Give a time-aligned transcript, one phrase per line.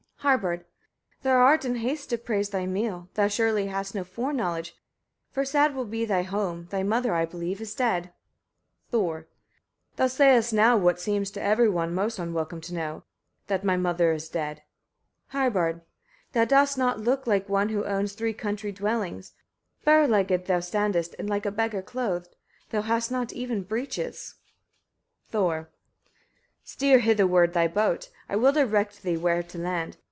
[0.21, 0.59] Harbard.
[0.59, 0.67] 4.
[1.31, 4.75] Thou art in haste to praise thy meal: thou surely hast no foreknowledge;
[5.31, 8.13] for sad will be thy home: thy mother, I believe, is dead.
[8.91, 9.25] Thor.
[9.97, 9.97] 5.
[9.97, 13.03] Thou sayest now what seems to every one most unwelcome to know
[13.47, 14.61] that my mother is dead.
[15.29, 15.81] Harbard.
[16.33, 16.33] 6.
[16.33, 19.33] Thou dost not look like one who owns three country dwellings,
[19.85, 22.35] bare legged thou standest, and like a beggar clothed;
[22.69, 24.35] thou hast not even breeches.
[25.29, 25.69] Thor.
[26.63, 26.63] 7.
[26.63, 29.97] Steer hitherward thy boat; I will direct thee where to land.